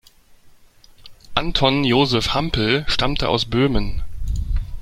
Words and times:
Anton 1.35 1.83
Joseph 1.83 2.33
Hampel 2.33 2.85
stammte 2.87 3.29
aus 3.29 3.45
Böhmen. 3.45 4.01